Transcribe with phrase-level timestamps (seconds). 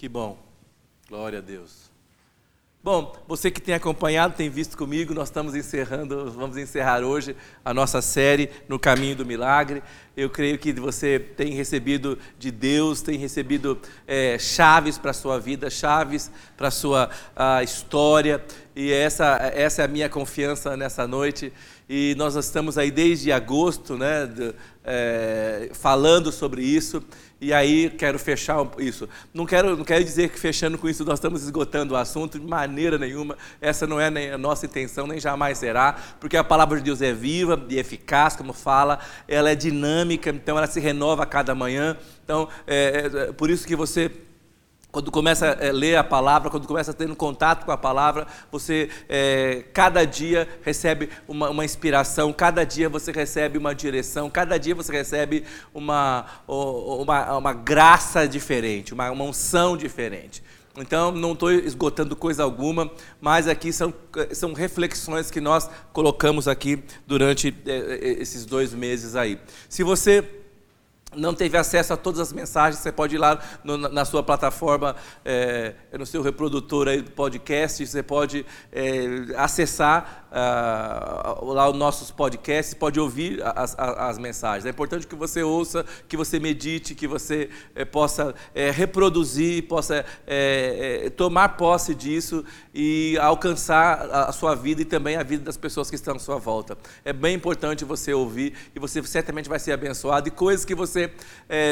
[0.00, 0.38] Que bom.
[1.10, 1.90] Glória a Deus.
[2.82, 7.74] Bom, você que tem acompanhado, tem visto comigo, nós estamos encerrando, vamos encerrar hoje a
[7.74, 9.82] nossa série No Caminho do Milagre.
[10.16, 15.38] Eu creio que você tem recebido de Deus, tem recebido é, chaves para a sua
[15.38, 17.10] vida, chaves para a sua
[17.62, 18.42] história,
[18.74, 21.52] e essa, essa é a minha confiança nessa noite.
[21.86, 27.02] E nós estamos aí desde agosto, né, de, é, falando sobre isso.
[27.40, 29.08] E aí quero fechar isso.
[29.32, 32.46] Não quero, não quero dizer que fechando com isso nós estamos esgotando o assunto de
[32.46, 33.36] maneira nenhuma.
[33.60, 37.14] Essa não é a nossa intenção, nem jamais será, porque a palavra de Deus é
[37.14, 41.96] viva e eficaz, como fala, ela é dinâmica, então ela se renova a cada manhã.
[42.22, 44.10] Então, é, é por isso que você
[44.92, 48.26] quando começa a ler a palavra, quando começa a ter um contato com a palavra,
[48.50, 54.58] você é, cada dia recebe uma, uma, inspiração, cada dia você recebe uma direção, cada
[54.58, 60.42] dia você recebe uma, uma, uma graça diferente, uma, uma unção diferente.
[60.76, 63.92] Então, não estou esgotando coisa alguma, mas aqui são,
[64.32, 69.38] são reflexões que nós colocamos aqui durante é, esses dois meses aí.
[69.68, 70.39] Se você
[71.14, 74.94] não teve acesso a todas as mensagens, você pode ir lá no, na sua plataforma,
[75.24, 79.04] é, no seu reprodutor aí do podcast, você pode é,
[79.36, 84.66] acessar uh, lá os nossos podcasts, pode ouvir as, as, as, mensagens.
[84.66, 90.04] É importante que você ouça, que você medite, que você é, possa é, reproduzir, possa
[90.26, 95.56] é, tomar posse disso e alcançar a, a sua vida e também a vida das
[95.56, 96.78] pessoas que estão à sua volta.
[97.04, 101.12] É bem importante você ouvir e você certamente vai ser abençoado e coisas que você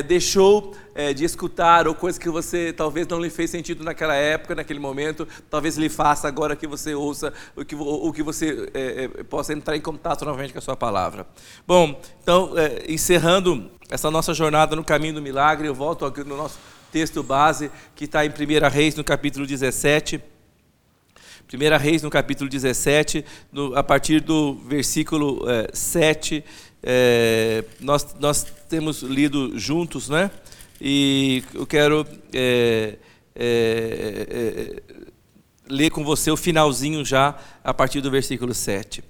[0.06, 0.74] deixou
[1.14, 5.26] de escutar ou coisas que você talvez não lhe fez sentido naquela época, naquele momento,
[5.48, 9.52] talvez lhe faça agora que você ouça o que, o que você é, é, possa
[9.52, 11.26] entrar em contato novamente com a sua palavra.
[11.66, 16.36] Bom, então, é, encerrando essa nossa jornada no caminho do milagre, eu volto aqui no
[16.36, 16.58] nosso
[16.92, 18.32] texto base, que está em 1
[18.70, 20.20] Reis, no capítulo 17.
[21.52, 26.44] 1 Reis, no capítulo 17, no, a partir do versículo é, 7,
[26.82, 30.30] é, nós, nós temos lido juntos, né?
[30.80, 32.98] E eu quero é,
[33.34, 34.26] é,
[34.84, 34.97] é
[35.70, 39.02] ler com você o finalzinho já, a partir do versículo 7.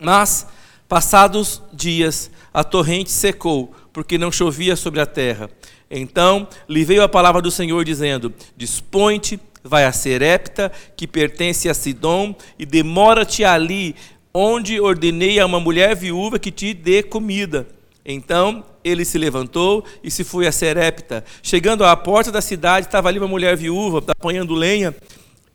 [0.00, 0.46] Mas,
[0.88, 5.50] passados dias, a torrente secou, porque não chovia sobre a terra.
[5.90, 11.74] Então lhe veio a palavra do Senhor, dizendo: Dispõe-te, vai a Serepta, que pertence a
[11.74, 13.94] Sidom, e demora-te ali,
[14.32, 17.66] onde ordenei a uma mulher viúva que te dê comida.
[18.04, 21.24] Então ele se levantou e se foi a Serepta.
[21.42, 24.94] Chegando à porta da cidade, estava ali uma mulher viúva, apanhando lenha.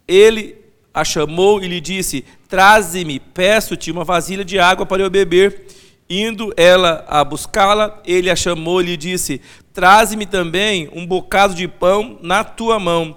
[0.09, 0.55] Ele
[0.91, 5.67] a chamou e lhe disse: Traze-me, peço-te uma vasilha de água para eu beber.
[6.09, 9.39] Indo ela a buscá-la, ele a chamou e lhe disse:
[9.71, 13.15] Traze-me também um bocado de pão na tua mão.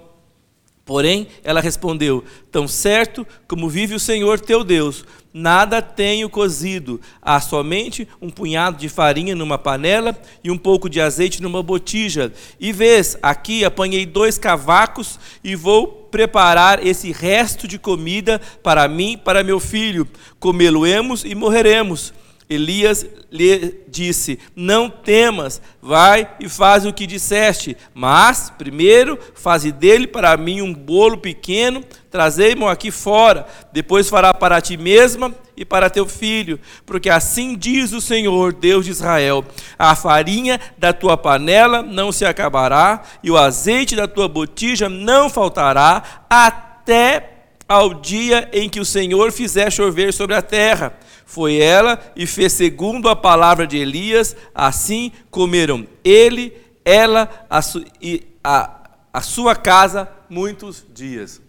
[0.85, 7.39] Porém, ela respondeu: Tão certo como vive o Senhor teu Deus, nada tenho cozido, há
[7.39, 12.33] somente um punhado de farinha numa panela e um pouco de azeite numa botija.
[12.59, 19.17] E vês, aqui apanhei dois cavacos e vou preparar esse resto de comida para mim,
[19.17, 20.05] para meu filho.
[20.37, 22.13] Comê-lo-emos e morreremos.
[22.49, 30.07] Elias lhe disse: Não temas, vai e faz o que disseste, mas primeiro faze dele
[30.07, 35.89] para mim um bolo pequeno, trazei-mo aqui fora, depois fará para ti mesma e para
[35.89, 39.45] teu filho, porque assim diz o Senhor, Deus de Israel:
[39.77, 45.29] a farinha da tua panela não se acabará, e o azeite da tua botija não
[45.29, 47.32] faltará, até
[47.67, 50.97] ao dia em que o Senhor fizer chover sobre a terra.
[51.25, 56.53] Foi ela e fez segundo a palavra de Elias, assim comeram ele,
[56.85, 57.59] ela a,
[58.01, 58.81] e a,
[59.11, 61.41] a sua casa muitos dias.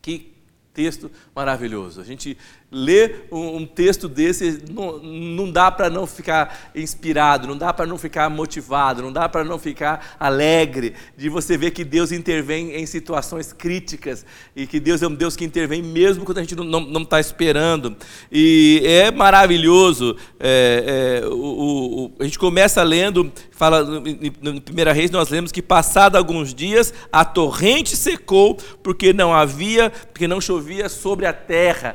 [0.00, 0.34] Que
[0.72, 2.00] texto maravilhoso.
[2.00, 2.36] A gente
[2.74, 7.86] ler um, um texto desse, não, não dá para não ficar inspirado, não dá para
[7.86, 12.72] não ficar motivado, não dá para não ficar alegre de você ver que Deus intervém
[12.74, 14.26] em situações críticas
[14.56, 17.96] e que Deus é um Deus que intervém mesmo quando a gente não está esperando.
[18.30, 20.16] E é maravilhoso.
[20.40, 25.62] É, é, o, o, a gente começa lendo, fala no Primeira Reis, nós lemos que
[25.62, 31.94] passado alguns dias a torrente secou porque não havia, porque não chovia sobre a terra.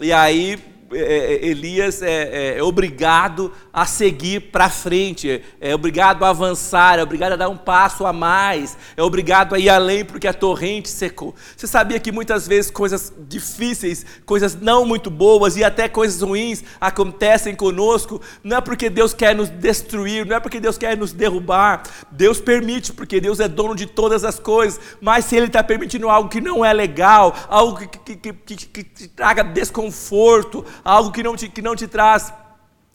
[0.00, 0.58] E aí
[0.92, 6.30] é, é, Elias é, é, é, obrigado a seguir para frente, é, é, obrigado a
[6.30, 10.26] avançar, é obrigado a dar um passo a mais, é obrigado a ir além porque
[10.26, 11.32] a torrente secou.
[11.56, 16.64] Você sabia que muitas vezes coisas difíceis, coisas não muito boas e até coisas ruins
[16.80, 21.12] acontecem conosco, não é porque Deus quer nos destruir, não é porque Deus quer nos
[21.12, 25.62] derrubar, Deus permite, porque Deus é dono de todas as coisas, mas se Ele está
[25.62, 31.22] permitindo algo que não é legal, algo que, que, que, que traga desconforto, algo que
[31.22, 32.32] não te, que não te traz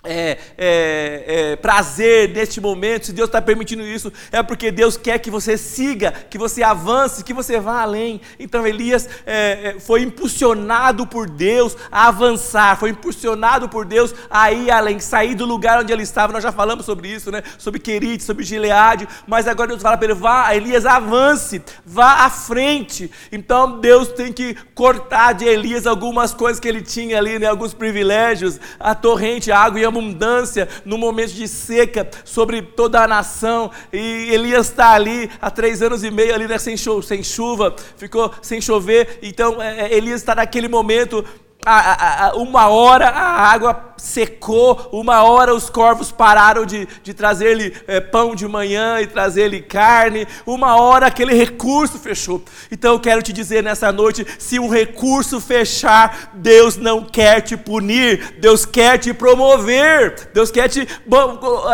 [0.05, 5.19] é, é, é, prazer neste momento, se Deus está permitindo isso, é porque Deus quer
[5.19, 8.21] que você siga, que você avance, que você vá além.
[8.39, 14.51] Então Elias é, é, foi impulsionado por Deus a avançar, foi impulsionado por Deus a
[14.51, 16.33] ir além, sair do lugar onde ele estava.
[16.33, 17.43] Nós já falamos sobre isso, né?
[17.57, 22.29] Sobre Querite, sobre Gileade, mas agora Deus fala para ele: vá, Elias, avance, vá à
[22.29, 23.09] frente.
[23.31, 27.47] Então Deus tem que cortar de Elias algumas coisas que ele tinha ali, né?
[27.47, 33.07] alguns privilégios, a torrente, a água ia abundância no momento de seca sobre toda a
[33.07, 33.71] nação.
[33.93, 36.75] E Elias está ali há três anos e meio, ali né, sem,
[37.23, 39.19] chuva, ficou sem chover.
[39.21, 41.23] Então é, é, Elias está naquele momento
[41.65, 47.73] a, a, uma hora a água secou, uma hora os corvos pararam de, de trazer-lhe
[47.87, 52.43] é, pão de manhã e trazer-lhe carne, uma hora aquele recurso fechou.
[52.71, 57.57] Então eu quero te dizer nessa noite: se um recurso fechar, Deus não quer te
[57.57, 60.87] punir, Deus quer te promover, Deus quer te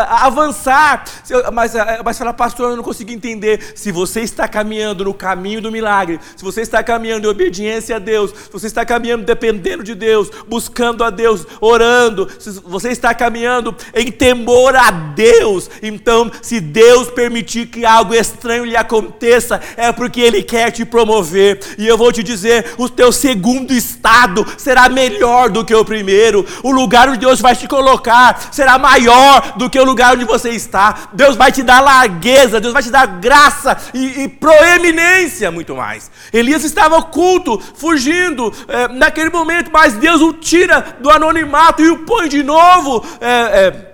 [0.08, 1.04] avançar.
[1.52, 3.72] Mas, eh, mas fala, pastor, eu não consigo entender.
[3.74, 7.98] Se você está caminhando no caminho do milagre, se você está caminhando em obediência a
[7.98, 13.14] Deus, se você está caminhando dependendo de Deus, buscando a Deus, orando, se você está
[13.14, 19.90] caminhando em temor a Deus, então, se Deus permitir que algo estranho lhe aconteça, é
[19.92, 21.60] porque Ele quer te promover.
[21.78, 26.46] E eu vou te dizer: o teu segundo estado será melhor do que o primeiro,
[26.62, 30.50] o lugar onde Deus vai te colocar será maior do que o lugar onde você
[30.50, 31.08] está.
[31.12, 36.10] Deus vai te dar largueza, Deus vai te dar graça e, e proeminência, muito mais.
[36.32, 42.04] Elias estava oculto, fugindo, é, naquele momento mas Deus o tira do anonimato e o
[42.04, 43.04] põe de novo.
[43.20, 43.92] É, é,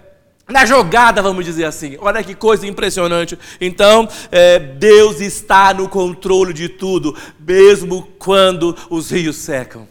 [0.49, 1.97] na jogada, vamos dizer assim.
[2.01, 3.39] Olha que coisa impressionante.
[3.61, 9.87] Então, é, Deus está no controle de tudo, mesmo quando os rios secam.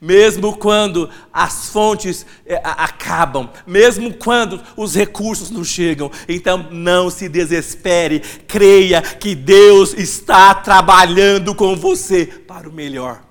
[0.00, 7.28] Mesmo quando as fontes é, acabam, mesmo quando os recursos não chegam, então não se
[7.28, 13.27] desespere, creia que Deus está trabalhando com você para o melhor.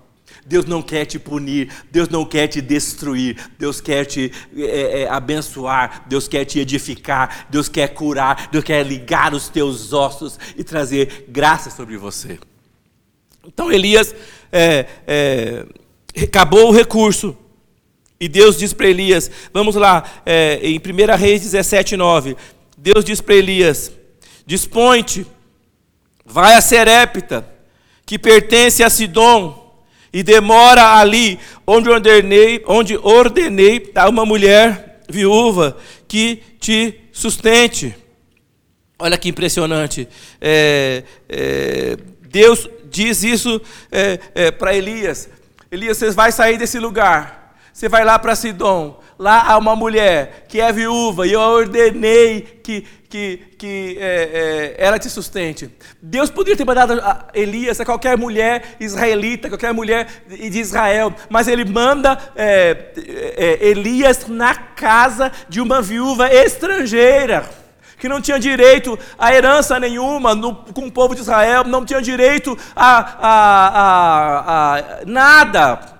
[0.48, 5.10] Deus não quer te punir, Deus não quer te destruir, Deus quer te é, é,
[5.10, 10.64] abençoar, Deus quer te edificar, Deus quer curar, Deus quer ligar os teus ossos e
[10.64, 12.40] trazer graça sobre você.
[13.46, 14.16] Então Elias
[14.50, 15.66] é, é
[16.24, 17.38] acabou o recurso.
[18.20, 22.36] E Deus diz para Elias, vamos lá, é, em 1 Reis 17, 9.
[22.76, 23.92] Deus diz para Elias:
[24.46, 25.28] Dispõe-te,
[26.26, 27.48] vai a Serepta,
[28.06, 29.67] que pertence a Sidom,
[30.18, 31.38] e demora ali
[31.68, 35.78] onde ordenei, onde ordenei a uma mulher viúva
[36.08, 37.96] que te sustente.
[38.98, 40.10] Olha que impressionante.
[40.42, 41.98] É, é,
[42.32, 43.62] Deus diz isso
[43.92, 45.30] é, é para Elias.
[45.72, 47.37] Elias, você vai sair desse lugar.
[47.78, 49.00] Você vai lá para Sidom.
[49.20, 54.86] Lá há uma mulher que é viúva e eu ordenei que que, que é, é,
[54.86, 55.70] ela te sustente.
[56.02, 61.48] Deus poderia ter mandado a Elias a qualquer mulher israelita, qualquer mulher de Israel, mas
[61.48, 62.94] ele manda é,
[63.38, 67.48] é, Elias na casa de uma viúva estrangeira
[68.00, 72.02] que não tinha direito a herança nenhuma no, com o povo de Israel, não tinha
[72.02, 75.97] direito a, a, a, a nada.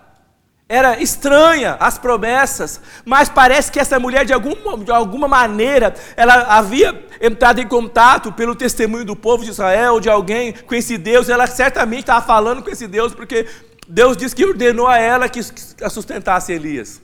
[0.70, 6.58] Era estranha as promessas, mas parece que essa mulher, de alguma, de alguma maneira, ela
[6.58, 11.30] havia entrado em contato pelo testemunho do povo de Israel, de alguém com esse Deus,
[11.30, 13.48] ela certamente estava falando com esse Deus, porque
[13.88, 17.02] Deus disse que ordenou a ela que, que sustentasse Elias.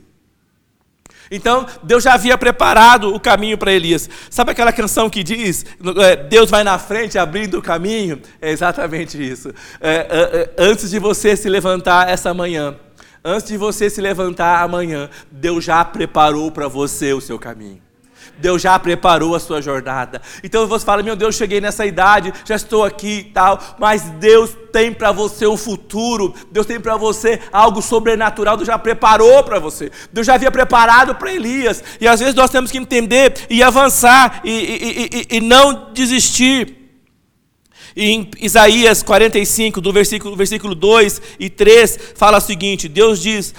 [1.32, 4.10] Então, Deus já havia preparado o caminho para Elias.
[4.30, 5.66] Sabe aquela canção que diz,
[6.02, 8.22] é, Deus vai na frente abrindo o caminho?
[8.42, 9.50] É exatamente isso.
[9.80, 12.76] É, é, é antes de você se levantar essa manhã,
[13.26, 17.82] Antes de você se levantar amanhã, Deus já preparou para você o seu caminho.
[18.38, 20.22] Deus já preparou a sua jornada.
[20.44, 23.60] Então você fala: Meu Deus, cheguei nessa idade, já estou aqui e tal.
[23.80, 26.34] Mas Deus tem para você o futuro.
[26.52, 28.58] Deus tem para você algo sobrenatural.
[28.58, 29.92] Deus já preparou para você.
[30.12, 31.84] Deus já havia preparado para Elias.
[32.02, 36.83] E às vezes nós temos que entender e avançar e, e, e, e não desistir.
[37.96, 43.54] Em Isaías 45, do versículo, versículo 2 e 3, fala o seguinte: Deus diz: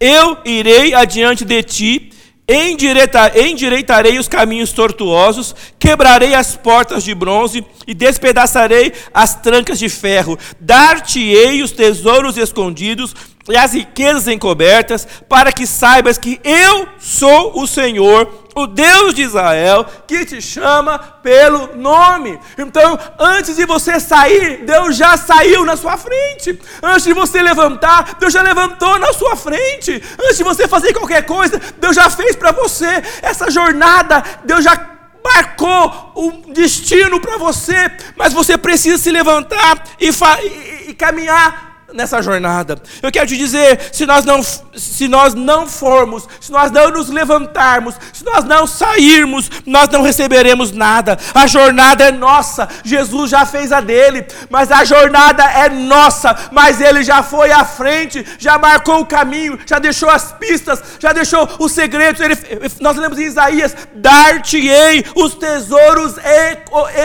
[0.00, 2.10] eu irei adiante de ti,
[2.46, 10.38] endireitarei os caminhos tortuosos, quebrarei as portas de bronze e despedaçarei as trancas de ferro,
[10.60, 13.14] dar-te-ei os tesouros escondidos
[13.48, 19.22] e as riquezas encobertas, para que saibas que eu sou o Senhor, o Deus de
[19.22, 22.38] Israel, que te chama pelo nome.
[22.56, 26.58] Então, antes de você sair, Deus já saiu na sua frente.
[26.82, 30.02] Antes de você levantar, Deus já levantou na sua frente.
[30.22, 33.02] Antes de você fazer qualquer coisa, Deus já fez para você.
[33.20, 40.08] Essa jornada, Deus já marcou um destino para você, mas você precisa se levantar e,
[40.08, 42.76] e, e caminhar nessa jornada.
[43.00, 47.08] Eu quero te dizer, se nós não se nós não formos, se nós não nos
[47.08, 51.16] levantarmos, se nós não sairmos, nós não receberemos nada.
[51.32, 52.68] A jornada é nossa.
[52.84, 57.64] Jesus já fez a dele, mas a jornada é nossa, mas ele já foi à
[57.64, 62.20] frente, já marcou o caminho, já deixou as pistas, já deixou os segredos.
[62.20, 62.36] Ele,
[62.80, 66.16] nós lemos em Isaías: "Dar-te-ei os tesouros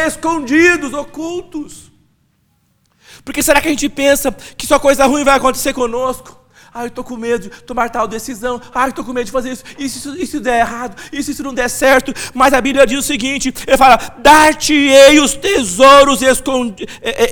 [0.07, 1.88] escondidos, ocultos".
[3.29, 6.35] Porque será que a gente pensa que só coisa ruim vai acontecer conosco?
[6.73, 8.59] Ah, eu estou com medo de tomar tal decisão.
[8.73, 9.63] Ah, eu estou com medo de fazer isso.
[9.77, 10.99] Se isso, isso der errado?
[11.11, 12.11] Se isso não der certo?
[12.33, 16.21] Mas a Bíblia diz o seguinte: ele fala: Dar-te-ei os tesouros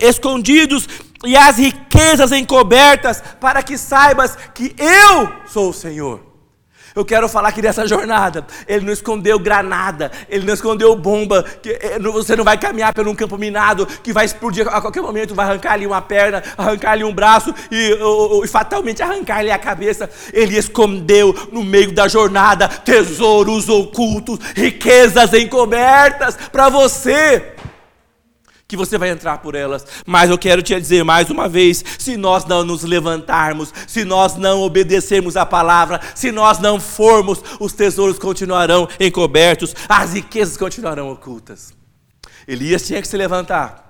[0.04, 0.88] escondidos
[1.26, 6.22] e as riquezas encobertas, para que saibas que eu sou o Senhor.
[6.98, 11.70] Eu quero falar que nessa jornada, ele não escondeu granada, ele não escondeu bomba, que
[11.70, 14.68] eh, você não vai caminhar por um campo minado que vai explodir.
[14.68, 19.04] A qualquer momento, vai arrancar ali uma perna, arrancar ali um braço e, ou, fatalmente
[19.04, 20.10] arrancar ali a cabeça.
[20.34, 27.54] Ele escondeu no meio da jornada tesouros ocultos, riquezas encobertas para você
[28.68, 29.86] que você vai entrar por elas.
[30.06, 34.36] Mas eu quero te dizer mais uma vez: se nós não nos levantarmos, se nós
[34.36, 41.12] não obedecermos a palavra, se nós não formos, os tesouros continuarão encobertos, as riquezas continuarão
[41.12, 41.74] ocultas.
[42.48, 43.86] Elias tinha que se levantar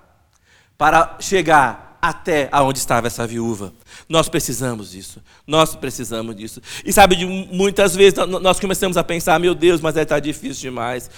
[0.78, 3.74] para chegar até aonde estava essa viúva.
[4.08, 5.22] Nós precisamos disso.
[5.46, 6.62] Nós precisamos disso.
[6.86, 11.10] E sabe, muitas vezes nós começamos a pensar: meu Deus, mas está difícil demais.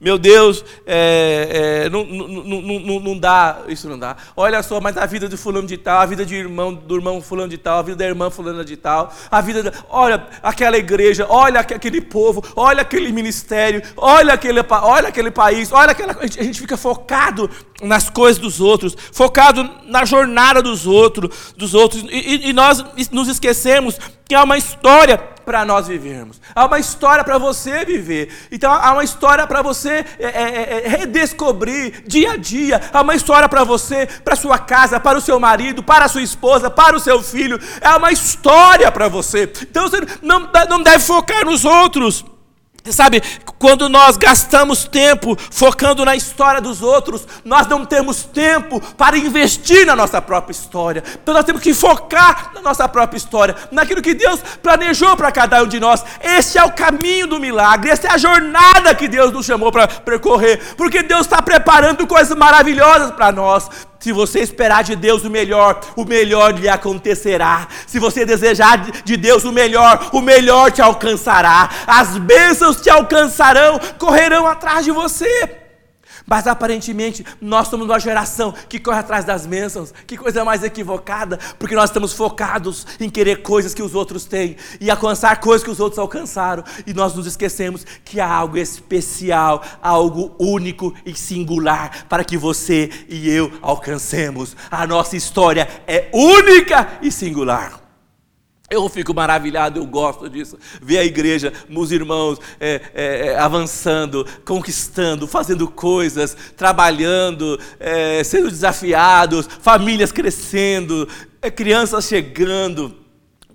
[0.00, 4.16] Meu Deus, é, é, não, não, não, não, dá, isso não dá.
[4.36, 7.20] Olha só, mas a vida de fulano de tal, a vida de irmão, do irmão
[7.20, 10.78] fulano de tal, a vida da irmã fulana de tal, a vida, da, olha aquela
[10.78, 16.22] igreja, olha aquele povo, olha aquele ministério, olha aquele, olha aquele país, olha aquela, a
[16.22, 17.50] gente, a gente fica focado
[17.82, 23.26] nas coisas dos outros, focado na jornada dos outros, dos outros, e, e nós nos
[23.26, 26.38] esquecemos que há uma história para nós vivermos.
[26.54, 28.30] Há uma história para você viver.
[28.52, 32.78] Então há uma história para você é, é, é, é, redescobrir dia a dia.
[32.92, 36.20] Há uma história para você, para sua casa, para o seu marido, para a sua
[36.20, 37.58] esposa, para o seu filho.
[37.80, 39.50] É uma história para você.
[39.62, 42.26] Então você não, não deve focar nos outros.
[42.92, 43.22] Sabe,
[43.58, 49.86] quando nós gastamos tempo focando na história dos outros, nós não temos tempo para investir
[49.86, 51.02] na nossa própria história.
[51.22, 55.62] Então nós temos que focar na nossa própria história, naquilo que Deus planejou para cada
[55.62, 56.04] um de nós.
[56.20, 59.88] Esse é o caminho do milagre, essa é a jornada que Deus nos chamou para
[59.88, 63.68] percorrer, porque Deus está preparando coisas maravilhosas para nós.
[63.98, 67.66] Se você esperar de Deus o melhor, o melhor lhe acontecerá.
[67.86, 71.68] Se você desejar de Deus o melhor, o melhor te alcançará.
[71.86, 75.67] As bênçãos te alcançarão, correrão atrás de você.
[76.28, 79.92] Mas aparentemente nós somos uma geração que corre atrás das bênçãos.
[80.06, 84.56] Que coisa mais equivocada, porque nós estamos focados em querer coisas que os outros têm
[84.80, 86.62] e alcançar coisas que os outros alcançaram.
[86.86, 92.90] E nós nos esquecemos que há algo especial, algo único e singular para que você
[93.08, 94.54] e eu alcancemos.
[94.70, 97.87] A nossa história é única e singular.
[98.70, 100.58] Eu fico maravilhado, eu gosto disso.
[100.82, 108.50] Ver a igreja, meus irmãos é, é, é, avançando, conquistando, fazendo coisas, trabalhando, é, sendo
[108.50, 111.08] desafiados, famílias crescendo,
[111.40, 113.07] é, crianças chegando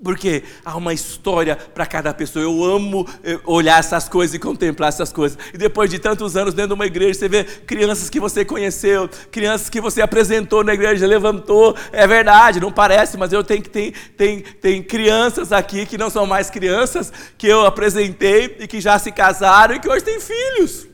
[0.03, 2.43] porque há uma história para cada pessoa.
[2.43, 5.37] Eu amo eh, olhar essas coisas e contemplar essas coisas.
[5.53, 9.09] E depois de tantos anos dentro de uma igreja, você vê crianças que você conheceu,
[9.31, 11.75] crianças que você apresentou na igreja, levantou.
[11.91, 16.09] É verdade, não parece, mas eu tenho que tem, tem, tem crianças aqui que não
[16.09, 20.19] são mais crianças, que eu apresentei e que já se casaram e que hoje têm
[20.19, 20.87] filhos.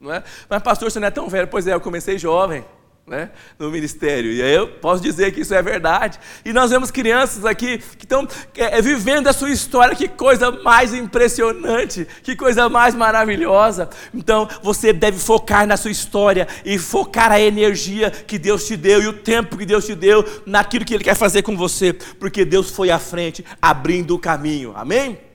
[0.00, 0.24] Não é?
[0.48, 1.46] Mas pastor, você não é tão velho.
[1.46, 2.64] Pois é, eu comecei jovem.
[3.06, 4.32] Né, no ministério.
[4.32, 6.18] E aí eu posso dizer que isso é verdade.
[6.44, 8.26] E nós vemos crianças aqui que estão
[8.56, 9.96] é, é, vivendo a sua história.
[9.96, 13.88] Que coisa mais impressionante, que coisa mais maravilhosa.
[14.14, 19.02] Então você deve focar na sua história e focar a energia que Deus te deu
[19.02, 22.44] e o tempo que Deus te deu naquilo que Ele quer fazer com você, porque
[22.44, 24.72] Deus foi à frente, abrindo o caminho.
[24.76, 25.29] Amém?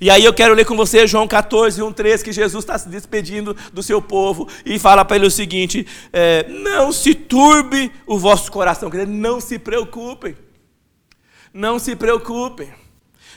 [0.00, 2.88] E aí eu quero ler com você João 14, 1, 3, que Jesus está se
[2.88, 8.18] despedindo do seu povo e fala para ele o seguinte: é, não se turbe o
[8.18, 10.36] vosso coração, quer dizer, não se preocupem,
[11.52, 12.72] não se preocupem,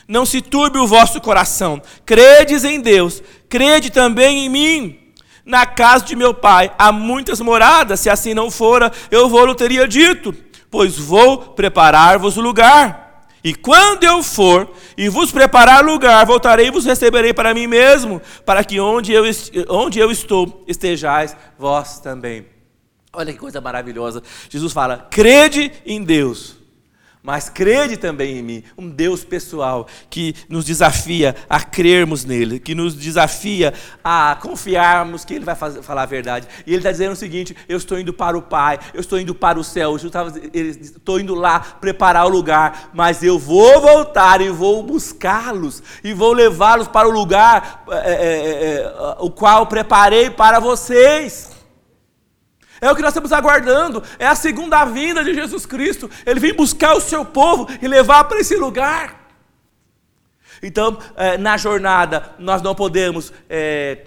[0.06, 4.98] não se turbe o vosso coração, credes em Deus, crede também em mim.
[5.44, 9.88] Na casa de meu pai há muitas moradas, se assim não fora, eu vou-lhe teria
[9.88, 10.32] dito,
[10.70, 13.01] pois vou preparar-vos o lugar.
[13.44, 18.22] E quando eu for e vos preparar lugar, voltarei e vos receberei para mim mesmo,
[18.46, 19.24] para que onde eu,
[19.68, 22.46] onde eu estou estejais vós também.
[23.12, 24.22] Olha que coisa maravilhosa.
[24.48, 26.61] Jesus fala: crede em Deus
[27.22, 32.74] mas crede também em mim, um Deus pessoal que nos desafia a crermos nele, que
[32.74, 36.48] nos desafia a confiarmos que ele vai fazer, falar a verdade.
[36.66, 39.36] E ele está dizendo o seguinte: eu estou indo para o Pai, eu estou indo
[39.36, 40.10] para o céu, eu
[40.52, 46.32] estou indo lá preparar o lugar, mas eu vou voltar e vou buscá-los e vou
[46.32, 51.51] levá-los para o lugar é, é, é, o qual preparei para vocês.
[52.82, 54.02] É o que nós estamos aguardando.
[54.18, 56.10] É a segunda vinda de Jesus Cristo.
[56.26, 59.28] Ele vem buscar o seu povo e levar para esse lugar.
[60.60, 64.04] Então, é, na jornada, nós não podemos é,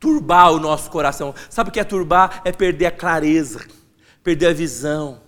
[0.00, 1.32] turbar o nosso coração.
[1.48, 2.42] Sabe o que é turbar?
[2.44, 3.64] É perder a clareza,
[4.24, 5.20] perder a visão.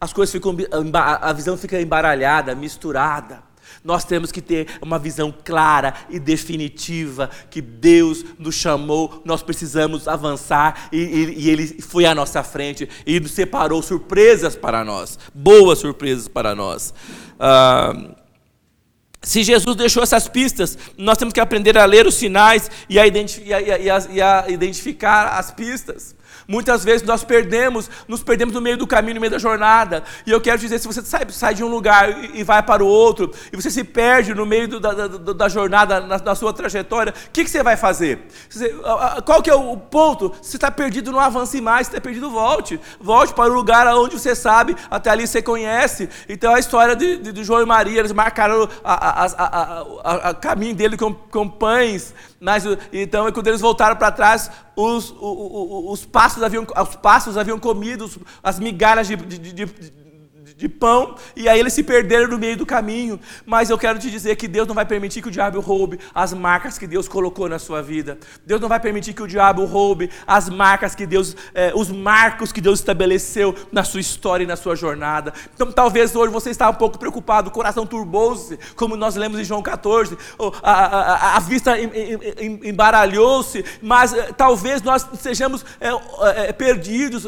[0.00, 0.56] As coisas ficam,
[0.92, 3.49] a visão fica embaralhada, misturada.
[3.84, 10.06] Nós temos que ter uma visão clara e definitiva que Deus nos chamou, nós precisamos
[10.06, 15.18] avançar e, e, e, Ele foi à nossa frente e nos separou surpresas para nós,
[15.34, 16.92] boas surpresas para nós.
[17.38, 17.94] Ah,
[19.22, 23.06] se Jesus deixou essas pistas, nós temos que aprender a ler os sinais e a,
[23.06, 26.14] e a identificar as pistas.
[26.50, 30.02] Muitas vezes nós perdemos, nos perdemos no meio do caminho, no meio da jornada.
[30.26, 32.88] E eu quero dizer, se você sai, sai de um lugar e, vai para o
[32.88, 36.52] outro, e você se perde no meio do, da, da, da, jornada, na, na, sua
[36.52, 38.26] trajetória, o que, que, você vai fazer?
[38.48, 38.74] Você,
[39.24, 40.34] qual que é o ponto?
[40.42, 41.86] Se está perdido, não avance mais.
[41.86, 42.80] Se está perdido, volte.
[43.00, 46.08] Volte para o lugar onde você sabe, até ali você conhece.
[46.28, 51.14] Então a história de, de, de João e Maria, eles marcaram o caminho dele com,
[51.14, 52.12] com pães.
[52.40, 57.58] Mas, então, quando eles voltaram para trás, os, os, os, passos haviam, os passos haviam
[57.58, 58.10] comido
[58.42, 59.90] as migalhas de, de, de,
[60.60, 63.18] de pão, e aí eles se perderam no meio do caminho.
[63.46, 66.34] Mas eu quero te dizer que Deus não vai permitir que o diabo roube as
[66.34, 68.18] marcas que Deus colocou na sua vida.
[68.44, 72.52] Deus não vai permitir que o diabo roube as marcas que Deus, eh, os marcos
[72.52, 75.32] que Deus estabeleceu na sua história e na sua jornada.
[75.54, 79.44] Então talvez hoje você está um pouco preocupado, o coração turbou-se, como nós lemos em
[79.44, 80.18] João 14,
[80.62, 81.72] a, a, a vista
[82.62, 87.26] embaralhou-se, mas eh, talvez nós sejamos eh, perdidos,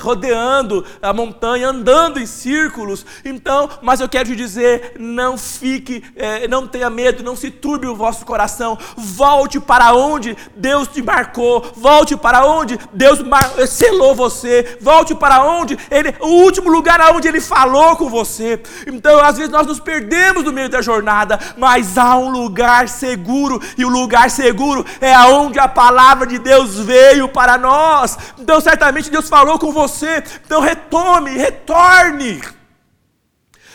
[0.00, 3.06] rodeando a montanha, andando em círculos círculos.
[3.24, 7.86] Então, mas eu quero te dizer: não fique, é, não tenha medo, não se turbe
[7.86, 8.78] o vosso coração.
[8.96, 15.42] Volte para onde Deus te marcou, volte para onde Deus mar selou você, volte para
[15.42, 18.60] onde ele, o último lugar aonde Ele falou com você.
[18.86, 23.60] Então, às vezes nós nos perdemos no meio da jornada, mas há um lugar seguro
[23.76, 28.18] e o lugar seguro é aonde a palavra de Deus veio para nós.
[28.38, 30.22] Então, certamente Deus falou com você.
[30.44, 32.40] Então, retome, retorne.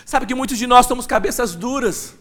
[0.06, 2.14] Sabe que muitos de nós somos cabeças duras.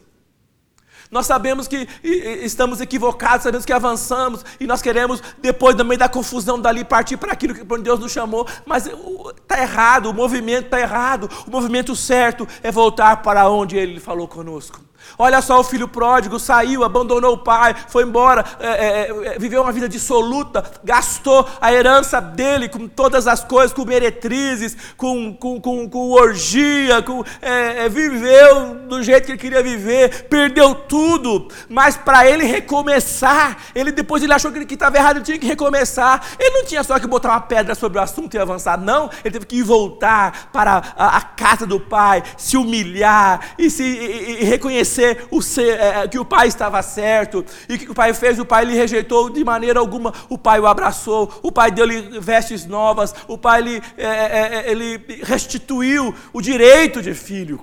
[1.10, 6.08] Nós sabemos que estamos equivocados, sabemos que avançamos e nós queremos, depois, no meio da
[6.08, 10.80] confusão dali, partir para aquilo que Deus nos chamou, mas está errado, o movimento está
[10.80, 11.30] errado.
[11.46, 14.80] O movimento certo é voltar para onde Ele falou conosco.
[15.18, 19.62] Olha só, o filho pródigo saiu, abandonou o pai, foi embora, é, é, é, viveu
[19.62, 25.60] uma vida dissoluta, gastou a herança dele com todas as coisas, com meretrizes, com, com,
[25.60, 31.48] com, com orgia, com, é, é, viveu do jeito que ele queria viver, perdeu tudo,
[31.68, 36.24] mas para ele recomeçar, ele depois ele achou que estava errado, ele tinha que recomeçar.
[36.38, 39.32] Ele não tinha só que botar uma pedra sobre o assunto e avançar, não, ele
[39.32, 44.44] teve que voltar para a, a casa do pai, se humilhar e, se, e, e
[44.44, 44.93] reconhecer
[45.30, 47.44] o ser, é, que o pai estava certo.
[47.68, 48.38] E o que o pai fez?
[48.38, 50.12] O pai lhe rejeitou de maneira alguma.
[50.28, 54.70] O pai o abraçou, o pai deu-lhe vestes novas, o pai lhe, é, é, é
[54.70, 57.62] ele restituiu o direito de filho.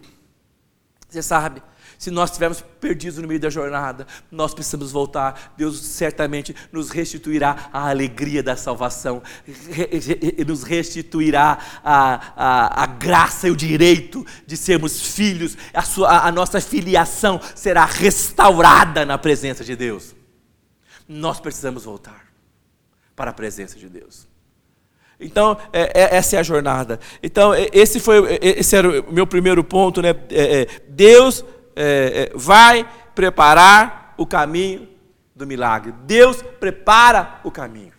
[1.07, 1.61] Você sabe,
[2.01, 5.53] Se nós estivermos perdidos no meio da jornada, nós precisamos voltar.
[5.55, 9.21] Deus certamente nos restituirá a alegria da salvação,
[10.47, 16.31] nos restituirá a, a, a graça e o direito de sermos filhos, a, sua, a
[16.31, 20.15] nossa filiação será restaurada na presença de Deus.
[21.07, 22.33] Nós precisamos voltar
[23.15, 24.27] para a presença de Deus.
[25.19, 26.99] Então, é, é, essa é a jornada.
[27.21, 30.01] Então, esse, foi, esse era o meu primeiro ponto.
[30.01, 30.15] Né?
[30.31, 34.87] É, é Deus é, é, vai preparar o caminho
[35.35, 35.91] do milagre.
[36.05, 37.93] Deus prepara o caminho.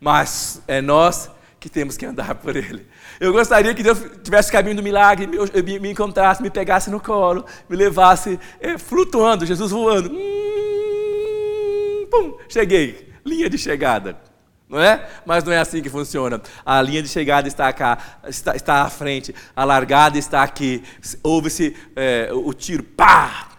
[0.00, 2.86] Mas é nós que temos que andar por ele.
[3.18, 6.90] Eu gostaria que Deus tivesse o caminho do milagre, me, me, me encontrasse, me pegasse
[6.90, 10.10] no colo, me levasse é, flutuando, Jesus voando.
[10.12, 13.12] Hum, pum, cheguei.
[13.24, 14.25] Linha de chegada.
[14.68, 15.08] Não é?
[15.24, 16.40] Mas não é assim que funciona.
[16.64, 20.82] A linha de chegada está cá, está, está à frente, a largada está aqui.
[21.22, 23.50] Ouve-se é, o tiro, pá!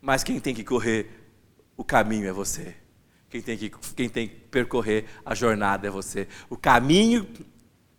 [0.00, 1.10] Mas quem tem que correr
[1.76, 2.74] o caminho é você.
[3.28, 6.28] Quem tem, que, quem tem que percorrer a jornada é você.
[6.48, 7.26] O caminho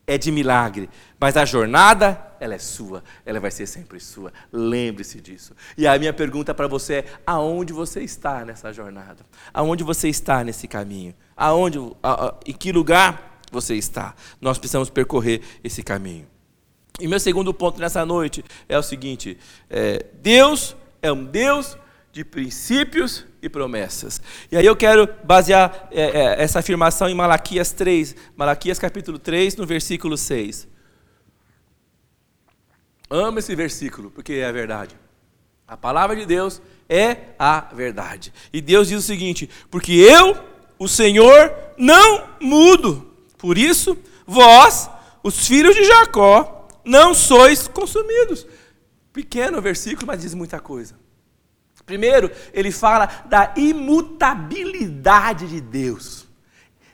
[0.07, 4.31] é de milagre, mas a jornada, ela é sua, ela vai ser sempre sua.
[4.53, 5.53] Lembre-se disso.
[5.77, 9.25] E a minha pergunta para você é: aonde você está nessa jornada?
[9.53, 11.13] Aonde você está nesse caminho?
[11.37, 14.15] Aonde, a, a, em que lugar você está?
[14.41, 16.27] Nós precisamos percorrer esse caminho.
[16.99, 19.37] E meu segundo ponto nessa noite é o seguinte:
[19.69, 21.77] é, Deus é um Deus
[22.11, 24.19] de princípios e promessas.
[24.51, 29.55] E aí eu quero basear é, é, essa afirmação em Malaquias 3, Malaquias capítulo 3,
[29.55, 30.67] no versículo 6.
[33.09, 34.95] Amo esse versículo, porque é a verdade.
[35.67, 38.33] A palavra de Deus é a verdade.
[38.51, 40.35] E Deus diz o seguinte: porque eu,
[40.79, 43.11] o Senhor, não mudo.
[43.37, 44.89] Por isso, vós,
[45.23, 48.47] os filhos de Jacó, não sois consumidos.
[49.13, 50.95] Pequeno versículo, mas diz muita coisa.
[51.87, 56.27] Primeiro, ele fala da imutabilidade de Deus.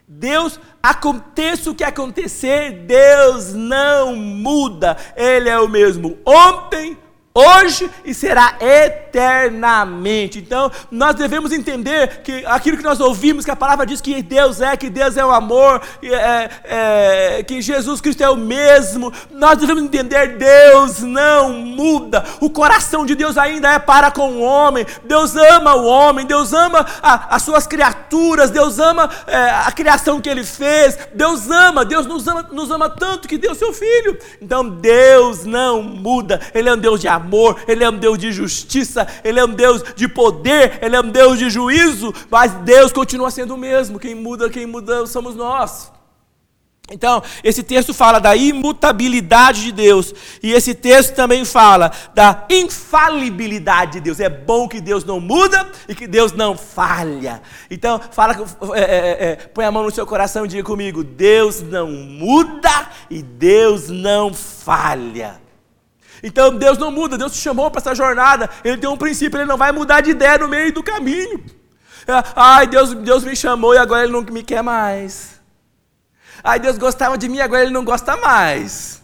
[0.07, 4.95] Deus, aconteça o que acontecer, Deus não muda.
[5.15, 6.95] Ele é o mesmo ontem,
[7.33, 10.37] hoje e será eternamente.
[10.37, 14.61] Então, nós devemos entender que aquilo que nós ouvimos, que a palavra diz que Deus
[14.61, 19.57] é, que Deus é o amor, é, é, que Jesus Cristo é o mesmo, nós
[19.57, 24.85] devemos entender: Deus não muda, o coração de Deus ainda é para com o homem,
[25.03, 30.21] Deus ama o homem, Deus ama a, as suas criaturas, Deus ama é, a criação
[30.21, 34.19] que Ele fez, Deus ama, Deus nos ama, nos ama tanto que deu seu Filho.
[34.39, 38.17] Então, Deus não muda, Ele é um Deus de amor amor, Ele é um Deus
[38.17, 42.53] de justiça, Ele é um Deus de poder, Ele é um Deus de juízo, mas
[42.53, 43.99] Deus continua sendo o mesmo.
[43.99, 45.91] Quem muda, quem muda somos nós.
[46.91, 53.93] Então, esse texto fala da imutabilidade de Deus, e esse texto também fala da infalibilidade
[53.93, 54.19] de Deus.
[54.19, 57.41] É bom que Deus não muda e que Deus não falha.
[57.71, 58.35] Então, fala,
[58.75, 62.89] é, é, é, põe a mão no seu coração e diga comigo: Deus não muda
[63.09, 65.42] e Deus não falha.
[66.23, 69.45] Então Deus não muda, Deus te chamou para essa jornada, Ele tem um princípio, Ele
[69.45, 71.43] não vai mudar de ideia no meio do caminho.
[72.07, 75.41] É, ai, Deus, Deus me chamou e agora Ele não me quer mais.
[76.41, 79.02] Ai, Deus gostava de mim, agora Ele não gosta mais.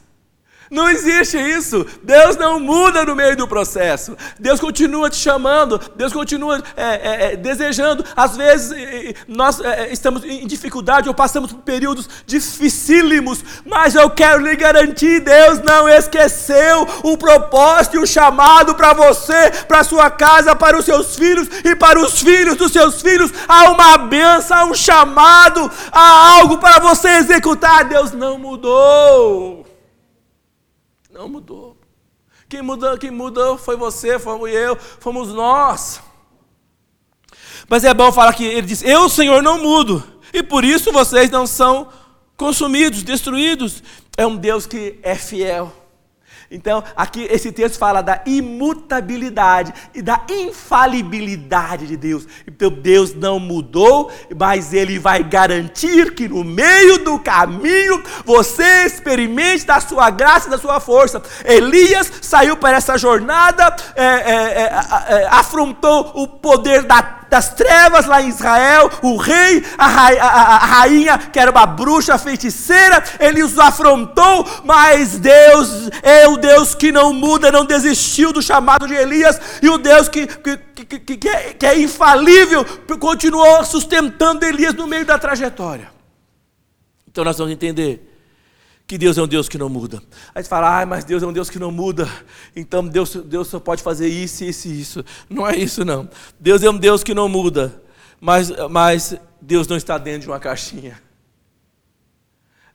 [0.70, 1.86] Não existe isso.
[2.04, 4.16] Deus não muda no meio do processo.
[4.40, 8.06] Deus continua te chamando, Deus continua é, é, é desejando.
[8.16, 14.10] Às vezes nós é, é, estamos em dificuldade ou passamos por períodos dificílimos, mas eu
[14.10, 20.12] quero lhe garantir: Deus não esqueceu o propósito e o chamado para você, para sua
[20.12, 23.32] casa, para os seus filhos e para os filhos dos seus filhos.
[23.48, 27.86] Há uma benção, há um chamado, há algo para você executar.
[27.86, 29.69] Deus não mudou.
[31.20, 31.76] Não mudou.
[32.48, 36.00] Quem mudou, quem mudou foi você, fomos eu, fomos nós.
[37.68, 40.02] Mas é bom falar que ele diz: Eu, Senhor, não mudo,
[40.34, 41.90] e por isso vocês não são
[42.38, 43.84] consumidos, destruídos.
[44.16, 45.74] É um Deus que é fiel.
[46.52, 52.26] Então, aqui esse texto fala da imutabilidade e da infalibilidade de Deus.
[52.48, 59.66] Então, Deus não mudou, mas Ele vai garantir que no meio do caminho você experimente
[59.66, 61.22] da sua graça e da sua força.
[61.46, 64.64] Elias saiu para essa jornada, é, é,
[65.10, 70.58] é, afrontou o poder da das trevas lá em Israel, o rei, a, a, a,
[70.58, 76.92] rainha, que era uma bruxa feiticeira, ele os afrontou, mas Deus é o Deus que
[76.92, 81.30] não muda, não desistiu do chamado de Elias, e o Deus que, que, que, que,
[81.30, 82.66] é, que é infalível,
[83.00, 85.90] continuou sustentando Elias no meio da trajetória.
[87.08, 88.09] Então nós vamos entender
[88.90, 90.02] que Deus é um Deus que não muda.
[90.34, 92.10] Aí você fala, ah, mas Deus é um Deus que não muda,
[92.56, 95.06] então Deus, Deus só pode fazer isso, isso e isso.
[95.30, 96.10] Não é isso, não.
[96.40, 97.84] Deus é um Deus que não muda,
[98.20, 101.00] mas, mas Deus não está dentro de uma caixinha.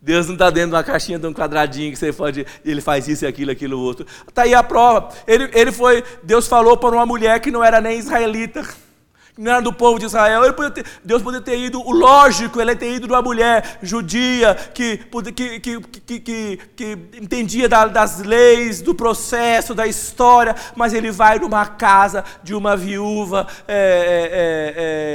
[0.00, 3.08] Deus não está dentro de uma caixinha de um quadradinho que você pode, ele faz
[3.08, 4.06] isso e aquilo, aquilo outro.
[4.28, 5.08] Está aí a prova.
[5.26, 8.64] Ele, ele foi, Deus falou para uma mulher que não era nem israelita
[9.36, 10.42] não era do povo de Israel.
[10.72, 14.98] Ter, Deus poderia ter ido, o lógico, ele ter ido de uma mulher judia que,
[15.34, 21.66] que, que, que, que, entendia das leis, do processo, da história, mas ele vai numa
[21.66, 23.74] casa de uma viúva é,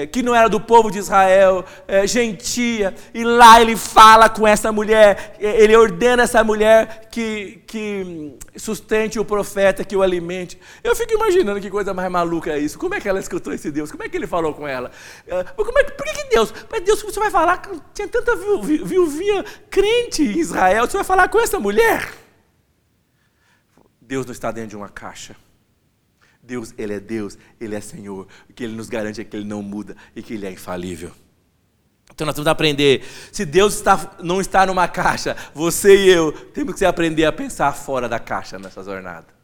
[0.02, 4.28] é, é, que não era do povo de Israel, é, gentia, e lá ele fala
[4.28, 10.60] com essa mulher, ele ordena essa mulher que, que sustente o profeta, que o alimente.
[10.84, 12.78] Eu fico imaginando que coisa mais maluca é isso.
[12.78, 13.92] Como é que ela escutou esse Deus?
[13.92, 14.92] Como é que ele falou com ela?
[15.28, 16.54] É, como é, por que, que Deus?
[16.70, 17.62] Mas Deus, você vai falar,
[17.94, 22.14] tinha tanta viuvinha crente em Israel, você vai falar com essa mulher?
[24.02, 25.36] Deus não está dentro de uma caixa.
[26.42, 28.28] Deus, Ele é Deus, Ele é Senhor.
[28.50, 31.12] O que Ele nos garante é que Ele não muda e que Ele é infalível.
[32.12, 33.06] Então nós temos que aprender.
[33.32, 37.72] Se Deus está, não está numa caixa, você e eu temos que aprender a pensar
[37.74, 39.39] fora da caixa nessa jornada.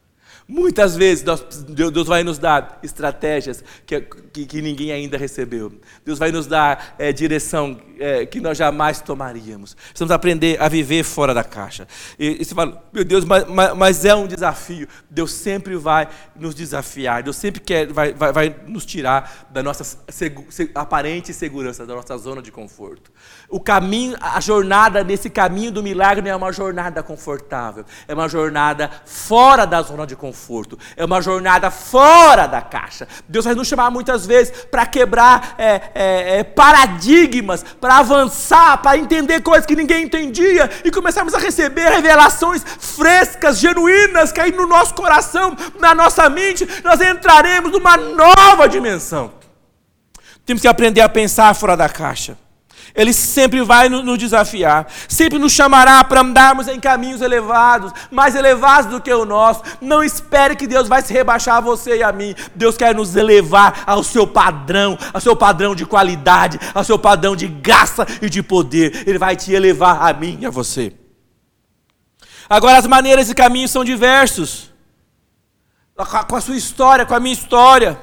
[0.48, 1.24] Muitas vezes
[1.66, 5.72] Deus vai nos dar estratégias que, que, que ninguém ainda recebeu.
[6.04, 9.74] Deus vai nos dar é, direção é, que nós jamais tomaríamos.
[9.74, 11.88] Precisamos aprender a viver fora da caixa.
[12.16, 14.86] E, e você fala, meu Deus, mas, mas, mas, é um desafio.
[15.10, 17.24] Deus sempre vai nos desafiar.
[17.24, 22.16] Deus sempre quer, vai, vai, vai nos tirar da nossa segu, aparente segurança, da nossa
[22.18, 23.10] zona de conforto.
[23.48, 27.84] O caminho, a jornada nesse caminho do milagre não é uma jornada confortável.
[28.06, 33.08] É uma jornada fora da zona de conforto conforto, é uma jornada fora da caixa.
[33.26, 38.98] Deus vai nos chamar muitas vezes para quebrar é, é, é, paradigmas, para avançar, para
[38.98, 44.66] entender coisas que ninguém entendia e começarmos a receber revelações frescas, genuínas, que aí no
[44.66, 49.32] nosso coração, na nossa mente, nós entraremos numa nova dimensão.
[50.44, 52.36] Temos que aprender a pensar fora da caixa.
[52.94, 58.90] Ele sempre vai nos desafiar, sempre nos chamará para andarmos em caminhos elevados, mais elevados
[58.90, 59.62] do que o nosso.
[59.80, 62.34] Não espere que Deus vai se rebaixar a você e a mim.
[62.54, 67.36] Deus quer nos elevar ao seu padrão, ao seu padrão de qualidade, ao seu padrão
[67.36, 69.06] de graça e de poder.
[69.06, 70.92] Ele vai te elevar a mim e a você.
[72.48, 74.72] Agora, as maneiras e caminhos são diversos,
[76.28, 78.00] com a sua história, com a minha história,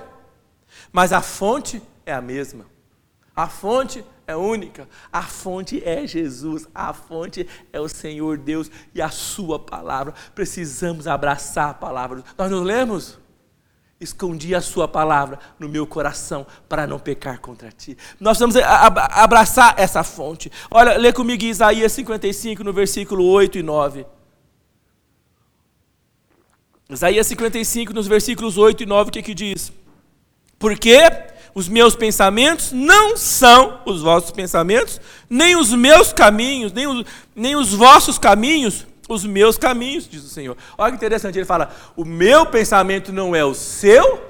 [0.91, 2.65] mas a fonte é a mesma.
[3.36, 4.88] A fonte é única.
[5.12, 10.13] A fonte é Jesus, a fonte é o Senhor Deus e a Sua palavra.
[10.33, 12.23] Precisamos abraçar a palavra.
[12.38, 13.19] Nós nos lemos?
[13.99, 17.97] Escondi a Sua palavra no meu coração para não pecar contra ti.
[18.19, 20.51] Nós vamos abraçar essa fonte.
[20.69, 24.05] Olha, lê comigo Isaías 55, no versículo 8 e 9.
[26.89, 29.71] Isaías 55, nos versículos 8 e 9, o que, que diz?
[30.59, 30.99] Porque
[31.56, 37.56] os meus pensamentos não são os vossos pensamentos, nem os meus caminhos, nem os, nem
[37.56, 40.58] os vossos caminhos, os meus caminhos, diz o Senhor.
[40.78, 44.22] Olha que interessante, ele fala: o meu pensamento não é o seu,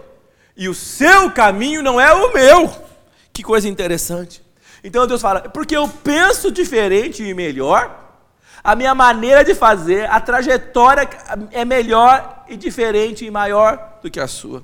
[0.55, 2.73] e o seu caminho não é o meu.
[3.31, 4.43] Que coisa interessante.
[4.83, 8.03] Então Deus fala: porque eu penso diferente e melhor,
[8.63, 11.07] a minha maneira de fazer, a trajetória
[11.51, 14.63] é melhor e diferente e maior do que a sua.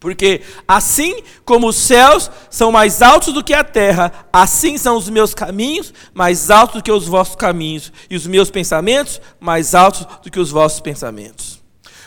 [0.00, 5.08] Porque assim como os céus são mais altos do que a terra, assim são os
[5.08, 10.06] meus caminhos mais altos do que os vossos caminhos, e os meus pensamentos mais altos
[10.22, 11.64] do que os vossos pensamentos.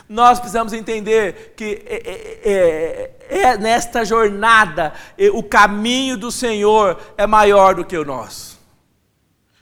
[0.08, 4.94] Nós precisamos entender que é, é, é, é nesta jornada
[5.34, 8.58] o caminho do Senhor é maior do que o nosso.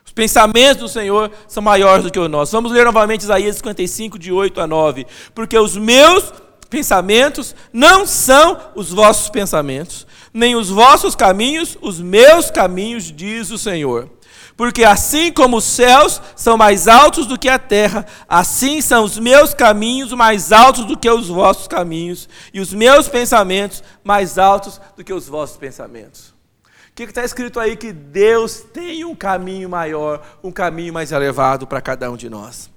[0.06, 2.52] Os pensamentos do Senhor são maiores do que o nosso.
[2.52, 5.08] Vamos ler novamente Isaías 55, de 8 a 9.
[5.34, 6.32] Porque os meus
[6.70, 13.58] pensamentos não são os vossos pensamentos, nem os vossos caminhos os meus caminhos, diz o
[13.58, 14.10] Senhor.
[14.58, 19.20] Porque assim como os céus são mais altos do que a terra, assim são os
[19.20, 24.80] meus caminhos mais altos do que os vossos caminhos, e os meus pensamentos mais altos
[24.96, 26.34] do que os vossos pensamentos.
[26.64, 27.76] O que está escrito aí?
[27.76, 32.70] Que Deus tem um caminho maior, um caminho mais elevado para cada um de nós.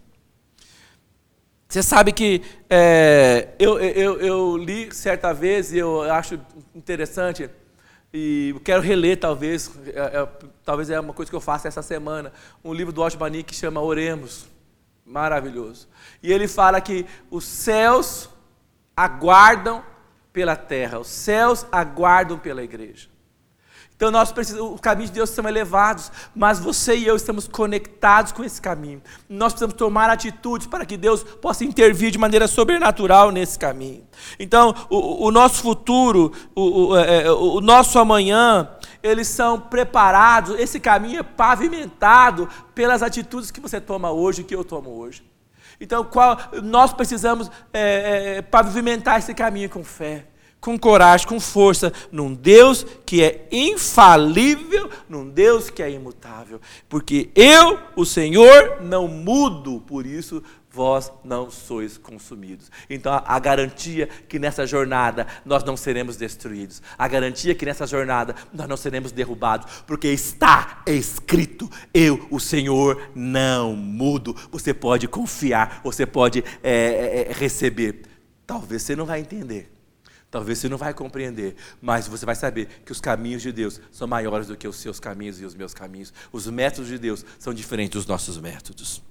[1.68, 6.40] Você sabe que é, eu, eu, eu, li certa vez e eu acho
[6.74, 7.50] interessante,
[8.12, 10.28] e quero reler talvez, é, é,
[10.64, 12.32] talvez é uma coisa que eu faça essa semana,
[12.64, 14.48] um livro do Osmani que chama Oremos.
[15.04, 15.88] Maravilhoso.
[16.22, 18.30] E ele fala que os céus
[18.96, 19.84] aguardam
[20.32, 23.08] pela terra, os céus aguardam pela igreja.
[23.98, 28.30] Então nós precisamos, os caminhos de Deus são elevados, mas você e eu estamos conectados
[28.30, 29.02] com esse caminho.
[29.28, 34.06] Nós precisamos tomar atitudes para que Deus possa intervir de maneira sobrenatural nesse caminho.
[34.38, 38.70] Então, o, o nosso futuro, o, o, é, é, o nosso amanhã,
[39.02, 44.62] eles são preparados, esse caminho é pavimentado pelas atitudes que você toma hoje, que eu
[44.62, 45.28] tomo hoje.
[45.80, 50.28] Então, qual, nós precisamos é, é, pavimentar esse caminho com fé
[50.60, 56.60] com coragem, com força, num Deus que é infalível, num Deus que é imutável.
[56.88, 62.70] Porque eu, o Senhor, não mudo, por isso vós não sois consumidos.
[62.90, 68.34] Então, a garantia que nessa jornada nós não seremos destruídos, a garantia que nessa jornada
[68.52, 74.36] nós não seremos derrubados, porque está escrito: eu, o Senhor, não mudo.
[74.50, 78.02] Você pode confiar, você pode é, é, receber.
[78.46, 79.77] Talvez você não vai entender
[80.30, 84.06] Talvez você não vai compreender, mas você vai saber que os caminhos de Deus são
[84.06, 86.12] maiores do que os seus caminhos e os meus caminhos.
[86.30, 89.02] Os métodos de Deus são diferentes dos nossos métodos.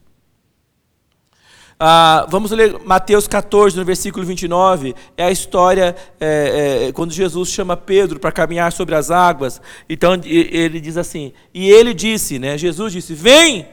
[1.80, 4.96] Ah, vamos ler Mateus 14, no versículo 29.
[5.16, 9.62] É a história é, é, quando Jesus chama Pedro para caminhar sobre as águas.
[9.88, 12.58] Então ele diz assim: E ele disse, né?
[12.58, 13.68] Jesus disse: Vem!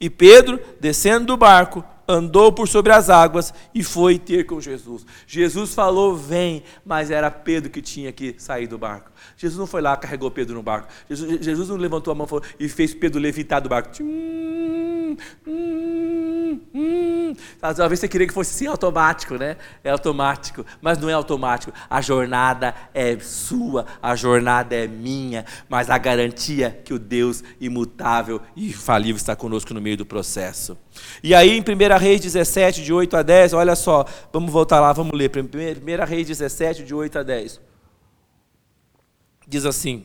[0.00, 5.04] E Pedro, descendo do barco, andou por sobre as águas e foi ter com Jesus.
[5.26, 9.10] Jesus falou, vem, mas era Pedro que tinha que sair do barco.
[9.36, 10.88] Jesus não foi lá, carregou Pedro no barco.
[11.08, 12.26] Jesus, Jesus não levantou a mão
[12.58, 14.02] e fez Pedro levitar do barco.
[14.02, 15.16] Hum,
[15.46, 17.34] hum, hum.
[17.60, 19.56] Talvez você queria que fosse assim automático, né?
[19.82, 21.72] É automático, mas não é automático.
[21.88, 28.40] A jornada é sua, a jornada é minha, mas a garantia que o Deus imutável
[28.56, 30.76] e infalível está conosco no meio do processo.
[31.22, 34.92] E aí em 1 Reis 17, de 8 a 10, olha só, vamos voltar lá,
[34.92, 35.30] vamos ler.
[35.30, 37.68] 1 Reis 17, de 8 a 10
[39.48, 40.04] diz assim: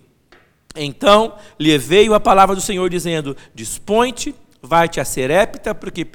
[0.76, 6.06] Então lhe veio a palavra do Senhor dizendo: Dispõe-te, vai-te a Serepta, porque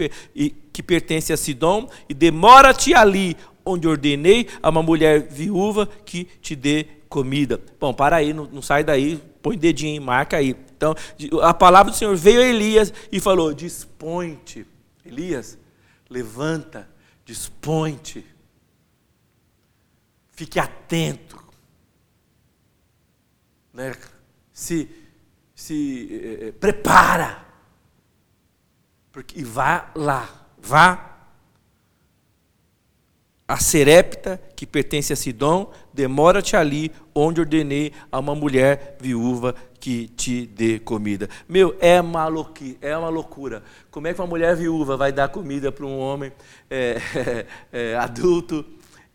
[0.72, 6.56] que pertence a Sidom, e demora-te ali, onde ordenei a uma mulher viúva que te
[6.56, 7.60] dê comida.
[7.78, 10.56] Bom, para aí, não, não sai daí, põe dedinho, marca aí.
[10.76, 10.94] Então,
[11.42, 14.66] a palavra do Senhor veio a Elias e falou: Dispõe-te,
[15.04, 15.58] Elias,
[16.08, 16.88] levanta,
[17.24, 18.24] dispõe-te,
[20.32, 21.42] fique atento.
[23.72, 23.96] Né,
[24.52, 24.88] se,
[25.54, 27.46] se eh, eh, prepara.
[29.12, 31.17] Porque, e vá lá, vá
[33.48, 40.06] a Serepta, que pertence a Sidom, demora-te ali, onde ordenei a uma mulher viúva que
[40.08, 41.30] te dê comida.
[41.48, 43.62] Meu, é, maluqui, é uma loucura.
[43.90, 46.30] Como é que uma mulher viúva vai dar comida para um homem
[46.70, 48.64] é, é, adulto?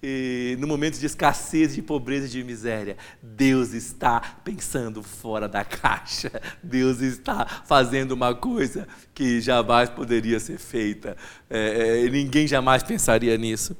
[0.04, 5.64] e, no momento de escassez, de pobreza e de miséria, Deus está pensando fora da
[5.64, 6.30] caixa.
[6.62, 11.16] Deus está fazendo uma coisa que jamais poderia ser feita.
[11.50, 13.78] É, é, ninguém jamais pensaria nisso.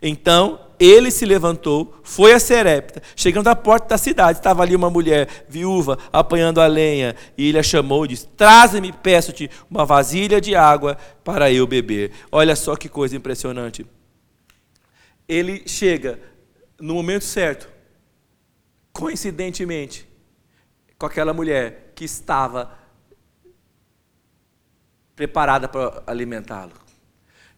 [0.00, 4.88] Então ele se levantou, foi a Serepta, chegando à porta da cidade, estava ali uma
[4.88, 10.40] mulher viúva apanhando a lenha, e ele a chamou e disse: Traze-me, peço-te, uma vasilha
[10.40, 12.12] de água para eu beber.
[12.30, 13.84] Olha só que coisa impressionante
[15.28, 16.18] ele chega
[16.80, 17.68] no momento certo,
[18.92, 20.08] coincidentemente,
[20.98, 22.76] com aquela mulher que estava
[25.14, 26.72] preparada para alimentá-lo.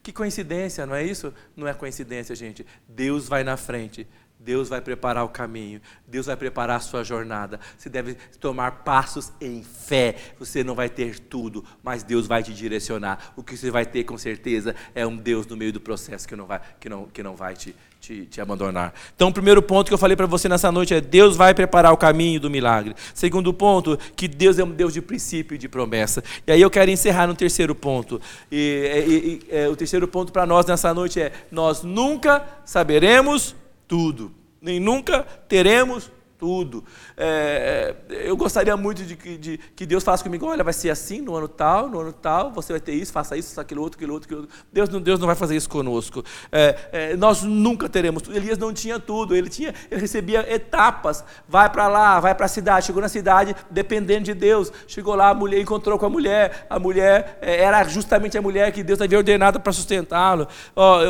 [0.03, 1.33] Que coincidência, não é isso?
[1.55, 2.67] Não é coincidência, gente.
[2.89, 4.07] Deus vai na frente.
[4.41, 7.61] Deus vai preparar o caminho, Deus vai preparar a sua jornada.
[7.77, 10.17] Você deve tomar passos em fé.
[10.39, 13.35] Você não vai ter tudo, mas Deus vai te direcionar.
[13.37, 16.35] O que você vai ter com certeza é um Deus no meio do processo que
[16.35, 18.95] não vai, que não, que não vai te, te, te abandonar.
[19.15, 21.93] Então, o primeiro ponto que eu falei para você nessa noite é: Deus vai preparar
[21.93, 22.95] o caminho do milagre.
[23.15, 26.25] Segundo ponto, que Deus é um Deus de princípio e de promessa.
[26.47, 28.21] E aí eu quero encerrar no terceiro ponto.
[28.51, 33.55] E, e, e é, o terceiro ponto para nós nessa noite é: nós nunca saberemos
[33.87, 36.83] tudo, nem nunca teremos tudo.
[37.19, 40.89] É, é, eu gostaria muito de que, de que, Deus falasse comigo, olha, vai ser
[40.89, 43.99] assim no ano tal, no ano tal, você vai ter isso, faça isso, aquilo outro,
[43.99, 44.57] aquilo outro, aquilo outro.
[44.73, 46.25] Deus, não, Deus não vai fazer isso conosco.
[46.51, 48.35] É, é, nós nunca teremos tudo.
[48.35, 51.23] Elias não tinha tudo, ele, tinha, ele recebia etapas.
[51.47, 52.87] Vai para lá, vai para a cidade.
[52.87, 54.73] Chegou na cidade dependendo de Deus.
[54.87, 56.67] Chegou lá, a mulher encontrou com a mulher.
[56.71, 60.49] A mulher é, era justamente a mulher que Deus havia ordenado para sustentá-lo.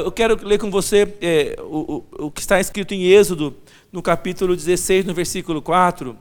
[0.04, 3.54] eu quero ler com você é, o, o, o que está escrito em Êxodo
[3.92, 6.16] no capítulo 16, no versículo 4.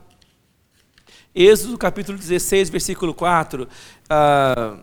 [1.34, 3.68] Êxodo, capítulo 16, versículo 4,
[4.08, 4.78] ah,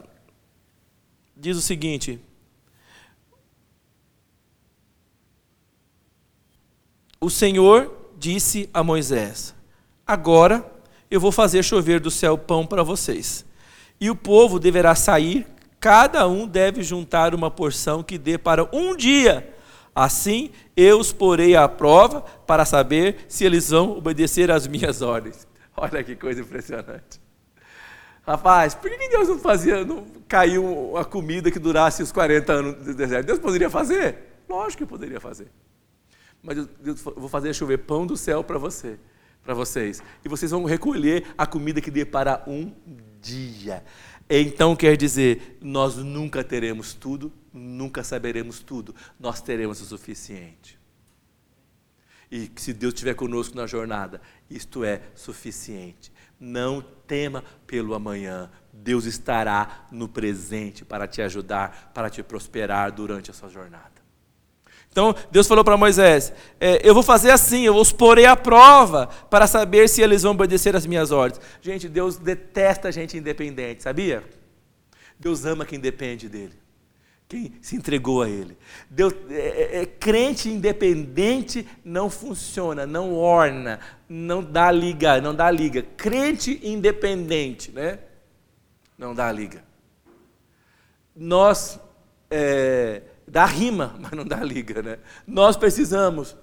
[1.35, 2.19] diz o seguinte:
[7.19, 9.53] O Senhor disse a Moisés:
[10.05, 10.65] Agora
[11.09, 13.45] eu vou fazer chover do céu pão para vocês.
[13.99, 15.47] E o povo deverá sair,
[15.79, 19.56] cada um deve juntar uma porção que dê para um dia.
[19.97, 25.47] Assim eu os porei à prova para saber se eles vão obedecer às minhas ordens.
[25.75, 27.19] Olha que coisa impressionante.
[28.21, 32.85] Rapaz, por que Deus não fazia, não caiu a comida que durasse os 40 anos
[32.85, 33.25] do deserto?
[33.25, 34.43] Deus poderia fazer?
[34.47, 35.47] Lógico que poderia fazer.
[36.43, 38.99] Mas eu, eu vou fazer chover pão do céu para você,
[39.43, 40.03] para vocês.
[40.23, 42.71] E vocês vão recolher a comida que dê para um
[43.19, 43.83] dia.
[44.29, 50.79] Então quer dizer, nós nunca teremos tudo, nunca saberemos tudo, nós teremos o suficiente.
[52.31, 56.11] E se Deus estiver conosco na jornada, isto é suficiente.
[56.39, 58.49] Não tema pelo amanhã.
[58.71, 63.97] Deus estará no presente para te ajudar, para te prosperar durante a sua jornada.
[64.91, 69.07] Então, Deus falou para Moisés: é, Eu vou fazer assim, eu os porei à prova
[69.29, 71.39] para saber se eles vão obedecer às minhas ordens.
[71.61, 74.23] Gente, Deus detesta gente independente, sabia?
[75.19, 76.53] Deus ama quem depende dele,
[77.27, 78.57] quem se entregou a ele.
[78.89, 85.51] Deus, é, é, é crente independente não funciona, não orna, não dá liga, não dá
[85.51, 85.83] liga.
[85.97, 87.99] Crente independente, né?
[88.97, 89.63] Não dá liga.
[91.13, 91.79] Nós
[92.31, 94.99] é, dá rima, mas não dá liga, né?
[95.25, 96.35] Nós precisamos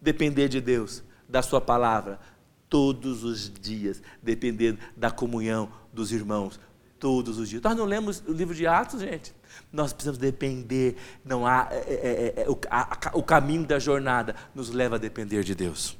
[0.00, 2.20] depender de Deus, da Sua palavra,
[2.68, 6.60] todos os dias, depender da comunhão dos irmãos,
[7.00, 7.60] todos os dias.
[7.60, 9.34] Nós não lemos o livro de Atos, gente.
[9.72, 14.34] Nós precisamos depender, não há, é, é, é, é o, a, o caminho da jornada
[14.54, 15.96] nos leva a depender de Deus.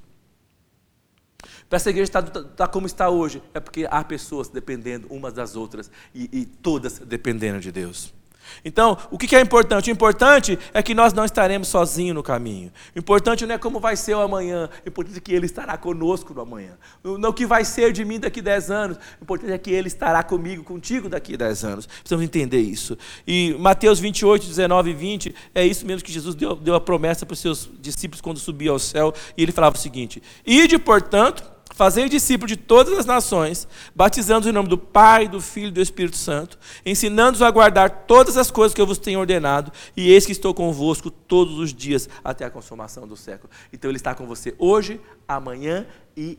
[1.68, 5.32] Para essa igreja estar tá, tá como está hoje, é porque há pessoas dependendo umas
[5.32, 8.14] das outras e, e todas dependendo de Deus.
[8.64, 9.90] Então, o que é importante?
[9.90, 12.72] O importante é que nós não estaremos sozinhos no caminho.
[12.94, 15.76] O importante não é como vai ser o amanhã, o importante é que Ele estará
[15.76, 16.76] conosco no amanhã.
[17.02, 19.70] Não o que vai ser de mim daqui a 10 anos, o importante é que
[19.70, 21.86] Ele estará comigo, contigo daqui a 10 anos.
[21.86, 22.96] Precisamos entender isso.
[23.26, 27.26] E Mateus 28, 19 e 20, é isso mesmo que Jesus deu, deu a promessa
[27.26, 31.57] para os seus discípulos quando subia ao céu, e Ele falava o seguinte: Ide, portanto,
[31.74, 35.80] Fazei discípulos de todas as nações, batizando-os em nome do Pai, do Filho e do
[35.80, 40.26] Espírito Santo, ensinando-os a guardar todas as coisas que eu vos tenho ordenado, e eis
[40.26, 43.50] que estou convosco todos os dias até a consumação do século.
[43.72, 46.38] Então Ele está com você hoje, amanhã e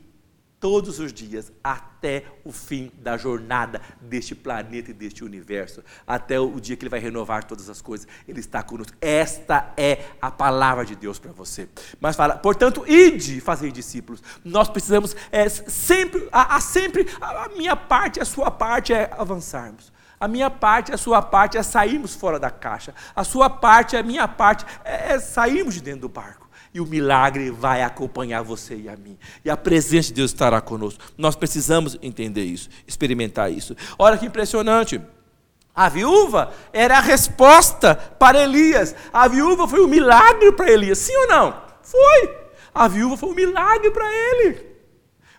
[0.60, 6.60] todos os dias até o fim da jornada deste planeta e deste universo, até o
[6.60, 8.96] dia que ele vai renovar todas as coisas, ele está conosco.
[9.00, 11.70] Esta é a palavra de Deus para você.
[12.00, 14.22] Mas fala, portanto, ide fazer discípulos.
[14.44, 19.92] Nós precisamos é, sempre, a, a sempre a, minha parte, a sua parte é avançarmos.
[20.20, 22.94] A minha parte, a sua parte é sairmos fora da caixa.
[23.16, 26.86] A sua parte, a minha parte é, é sairmos de dentro do barco e o
[26.86, 29.18] milagre vai acompanhar você e a mim.
[29.44, 31.04] E a presença de Deus estará conosco.
[31.18, 33.76] Nós precisamos entender isso, experimentar isso.
[33.98, 35.02] Olha que impressionante.
[35.74, 38.96] A viúva era a resposta para Elias.
[39.14, 41.62] A viúva foi um milagre para Elias, sim ou não?
[41.82, 42.36] Foi.
[42.74, 44.66] A viúva foi um milagre para ele.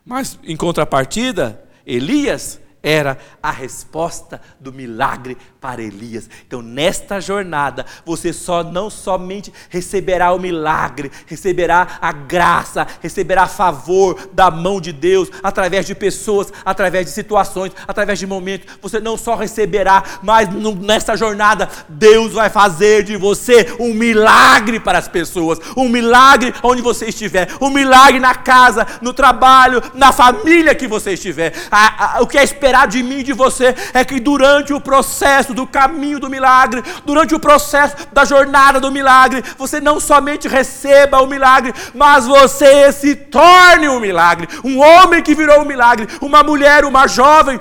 [0.05, 6.28] Mas, em contrapartida, Elias era a resposta do milagre para Elias.
[6.47, 14.31] Então, nesta jornada, você só não somente receberá o milagre, receberá a graça, receberá favor
[14.33, 18.78] da mão de Deus através de pessoas, através de situações, através de momentos.
[18.81, 20.49] Você não só receberá, mas
[20.81, 26.81] nesta jornada Deus vai fazer de você um milagre para as pessoas, um milagre onde
[26.81, 31.53] você estiver, um milagre na casa, no trabalho, na família que você estiver.
[31.70, 34.72] A, a, o que é esperado esperar de mim e de você é que durante
[34.72, 39.98] o processo do caminho do milagre, durante o processo da jornada do milagre, você não
[39.98, 44.48] somente receba o milagre, mas você se torne um milagre.
[44.64, 47.58] Um homem que virou um milagre, uma mulher, uma jovem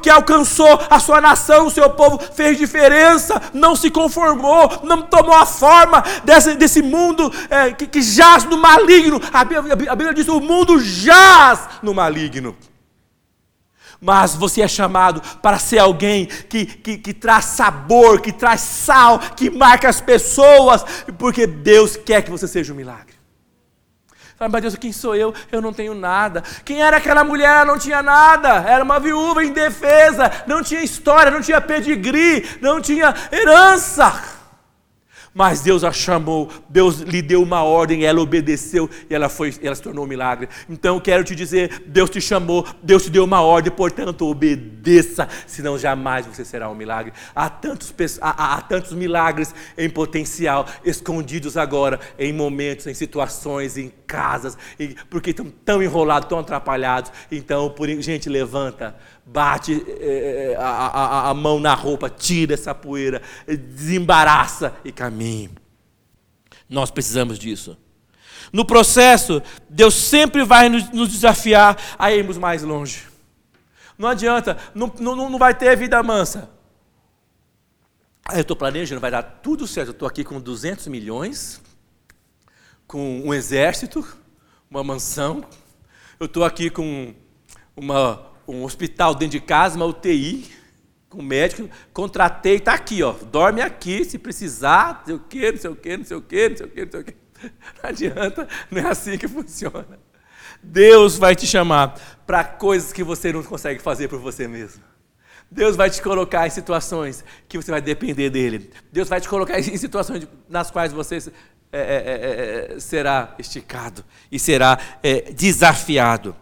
[0.00, 5.34] que alcançou a sua nação, o seu povo, fez diferença, não se conformou, não tomou
[5.34, 9.20] a forma desse, desse mundo é, que, que jaz no maligno.
[9.32, 12.54] A Bíblia, a Bíblia diz: o mundo jaz no maligno
[14.02, 19.20] mas você é chamado para ser alguém que, que, que traz sabor, que traz sal,
[19.20, 20.84] que marca as pessoas,
[21.16, 23.14] porque Deus quer que você seja um milagre.
[24.36, 25.32] Fala, mas Deus, quem sou eu?
[25.52, 26.42] Eu não tenho nada.
[26.64, 27.64] Quem era aquela mulher?
[27.64, 28.48] Não tinha nada.
[28.68, 34.31] Era uma viúva indefesa, não tinha história, não tinha pedigree, não tinha herança.
[35.34, 39.74] Mas Deus a chamou, Deus lhe deu uma ordem, ela obedeceu e ela, foi, ela
[39.74, 40.46] se tornou um milagre.
[40.68, 45.78] Então quero te dizer: Deus te chamou, Deus te deu uma ordem, portanto obedeça, senão
[45.78, 47.14] jamais você será um milagre.
[47.34, 53.90] Há tantos, há, há tantos milagres em potencial, escondidos agora, em momentos, em situações, em
[54.06, 54.58] casas,
[55.08, 57.10] porque estão tão enrolados, tão atrapalhados.
[57.30, 58.94] Então, por, gente, levanta
[59.24, 65.50] bate é, a, a, a, mão na roupa, tira essa poeira, desembaraça e caminhe.
[66.68, 67.76] Nós precisamos disso.
[68.52, 73.06] No processo, Deus sempre vai nos, desafiar a irmos mais longe.
[73.96, 76.50] Não adianta, não, não, não vai ter vida mansa.
[78.24, 79.88] Ah, eu estou planejando, vai dar tudo certo.
[79.88, 81.60] Eu estou aqui com 200 milhões,
[82.86, 84.06] com um exército,
[84.70, 85.44] uma mansão.
[86.18, 87.14] Eu estou aqui com
[87.76, 90.50] uma um hospital dentro de casa, uma UTI,
[91.08, 95.58] com médico, contratei, está aqui, ó, dorme aqui se precisar, não sei o quê, não
[95.58, 97.14] sei o quê, não sei o quê, não sei o quê, não sei o quê.
[97.82, 99.98] Não adianta, não é assim que funciona.
[100.62, 104.80] Deus vai te chamar para coisas que você não consegue fazer por você mesmo.
[105.50, 108.70] Deus vai te colocar em situações que você vai depender dele.
[108.92, 111.16] Deus vai te colocar em situações nas quais você
[111.72, 114.78] é, é, é, será esticado e será
[115.34, 116.36] desafiado.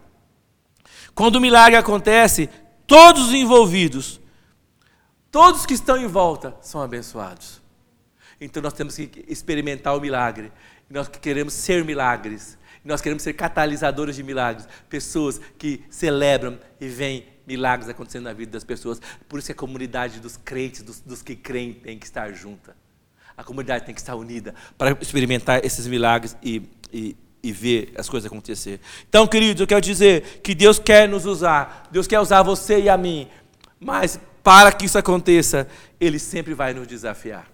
[1.13, 2.49] Quando o milagre acontece,
[2.87, 4.19] todos os envolvidos,
[5.31, 7.61] todos que estão em volta, são abençoados.
[8.39, 10.51] Então nós temos que experimentar o milagre.
[10.89, 12.57] Nós queremos ser milagres.
[12.83, 14.67] Nós queremos ser catalisadores de milagres.
[14.89, 18.99] Pessoas que celebram e veem milagres acontecendo na vida das pessoas.
[19.29, 22.75] Por isso que a comunidade dos crentes, dos, dos que creem, tem que estar junta.
[23.37, 28.07] A comunidade tem que estar unida para experimentar esses milagres e, e e ver as
[28.07, 28.79] coisas acontecer.
[29.09, 32.89] Então, queridos, eu quero dizer que Deus quer nos usar, Deus quer usar você e
[32.89, 33.27] a mim,
[33.79, 35.67] mas para que isso aconteça,
[35.99, 37.51] Ele sempre vai nos desafiar.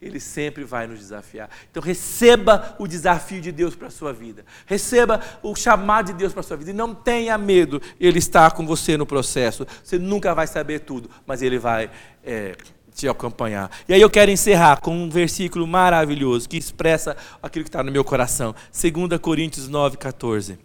[0.00, 1.48] Ele sempre vai nos desafiar.
[1.70, 4.44] Então receba o desafio de Deus para a sua vida.
[4.66, 6.70] Receba o chamado de Deus para a sua vida.
[6.70, 9.66] E não tenha medo, Ele está com você no processo.
[9.82, 11.90] Você nunca vai saber tudo, mas Ele vai
[12.22, 12.54] é,
[12.96, 13.70] te acompanhar.
[13.86, 17.92] E aí eu quero encerrar com um versículo maravilhoso que expressa aquilo que está no
[17.92, 18.54] meu coração.
[18.72, 20.58] 2 Coríntios 9, 14.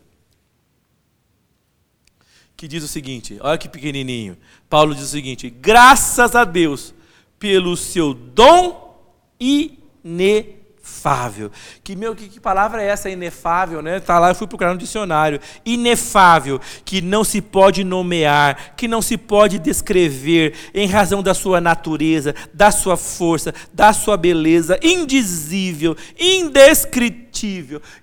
[2.55, 4.37] Que diz o seguinte: olha que pequenininho.
[4.69, 6.93] Paulo diz o seguinte: graças a Deus
[7.37, 8.97] pelo seu dom
[9.39, 11.51] inefável inefável.
[11.83, 13.99] Que, meu, que, que, palavra é essa, inefável, né?
[13.99, 15.39] Tá lá, eu fui procurar no dicionário.
[15.65, 21.61] Inefável, que não se pode nomear, que não se pode descrever em razão da sua
[21.61, 27.30] natureza, da sua força, da sua beleza, indizível, indescritível.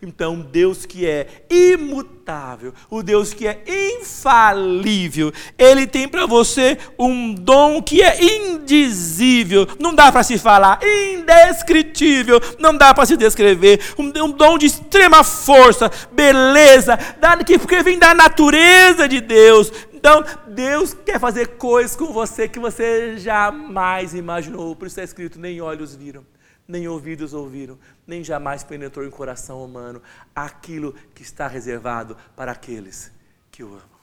[0.02, 3.62] Então, Deus que é imutável, o Deus que é
[3.98, 10.80] infalível, ele tem para você um dom que é indizível, não dá para se falar,
[10.82, 16.98] indescritível, não dá para se descrever, um, um, dom de extrema força, beleza,
[17.46, 19.72] que, que vem da natureza de Deus.
[19.92, 24.76] Então, Deus quer fazer coisas com você que você jamais imaginou.
[24.76, 26.24] Por isso é escrito: nem olhos viram,
[26.68, 30.02] nem ouvidos ouviram, nem jamais penetrou em coração humano
[30.34, 33.10] aquilo que está reservado para aqueles
[33.50, 34.00] que o amam,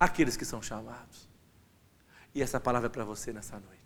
[0.00, 1.28] aqueles que são chamados.
[2.34, 3.84] E essa palavra é para você nessa noite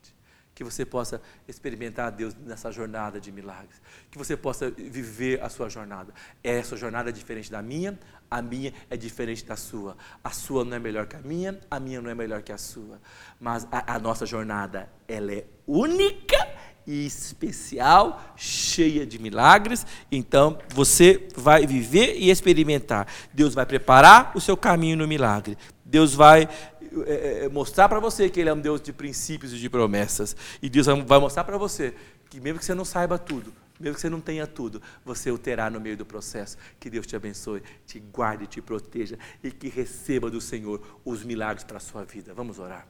[0.59, 3.81] que você possa experimentar a Deus nessa jornada de milagres,
[4.11, 6.13] que você possa viver a sua jornada.
[6.43, 7.97] É, essa jornada é diferente da minha,
[8.29, 9.97] a minha é diferente da sua.
[10.23, 12.59] A sua não é melhor que a minha, a minha não é melhor que a
[12.59, 13.01] sua.
[13.39, 16.37] Mas a, a nossa jornada, ela é única
[16.89, 19.85] e especial, cheia de milagres.
[20.11, 23.07] Então, você vai viver e experimentar.
[23.31, 25.59] Deus vai preparar o seu caminho no milagre.
[25.85, 26.49] Deus vai
[27.07, 30.35] é, mostrar para você que Ele é um Deus de princípios e de promessas.
[30.63, 31.95] E Deus vai mostrar para você
[32.31, 35.37] que, mesmo que você não saiba tudo, mesmo que você não tenha tudo, você o
[35.37, 36.57] terá no meio do processo.
[36.81, 41.65] Que Deus te abençoe, te guarde, te proteja e que receba do Senhor os milagres
[41.65, 42.33] para a sua vida.
[42.33, 42.89] Vamos orar.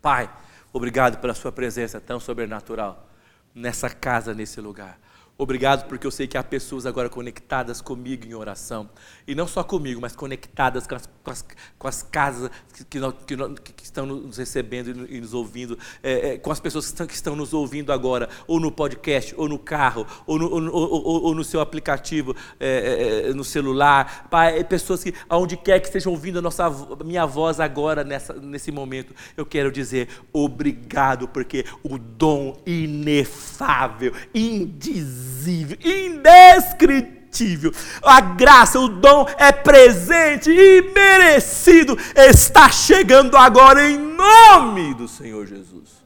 [0.00, 0.28] Pai,
[0.72, 3.11] obrigado pela Sua presença tão sobrenatural
[3.54, 4.98] nessa casa, nesse lugar.
[5.38, 8.88] Obrigado porque eu sei que há pessoas agora conectadas comigo em oração.
[9.26, 11.44] E não só comigo, mas conectadas com as, com as,
[11.78, 16.38] com as casas que, que, que, que, estão nos recebendo e nos ouvindo, é, é,
[16.38, 19.58] com as pessoas que estão, que estão, nos ouvindo agora, ou no podcast, ou no
[19.58, 24.28] carro, ou no, ou, ou, ou no seu aplicativo, é, é, é no celular.
[24.30, 26.70] Pai, pessoas que, aonde quer que estejam ouvindo a nossa,
[27.04, 35.21] minha voz agora, nessa, nesse momento, eu quero dizer obrigado, porque o dom inefável, indizível,
[35.42, 37.72] indizível, indescritível.
[38.02, 41.96] A graça, o dom é presente e merecido.
[42.14, 46.04] Está chegando agora em nome do Senhor Jesus.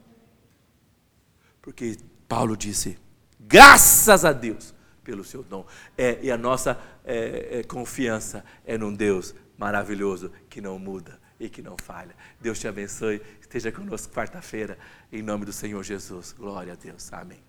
[1.61, 1.97] Porque
[2.29, 2.99] Paulo disse:
[3.41, 5.67] Graças a Deus pelo seu dom.
[5.97, 11.49] É, e a nossa é, é, confiança é num Deus maravilhoso que não muda e
[11.49, 12.15] que não falha.
[12.41, 13.21] Deus te abençoe.
[13.41, 14.79] Esteja conosco quarta-feira,
[15.13, 16.33] em nome do Senhor Jesus.
[16.33, 17.13] Glória a Deus.
[17.13, 17.46] Amém.